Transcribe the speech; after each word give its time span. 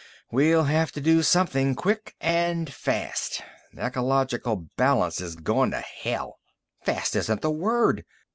"We'll 0.31 0.63
have 0.63 0.91
to 0.93 0.99
do 0.99 1.21
something 1.21 1.75
quick 1.75 2.15
and 2.19 2.73
fast. 2.73 3.43
Ecological 3.77 4.67
balance 4.75 5.21
is 5.21 5.35
gone 5.35 5.69
to 5.69 5.79
hell." 5.81 6.39
"Fast 6.83 7.15
isn't 7.15 7.43
the 7.43 7.51
word. 7.51 8.03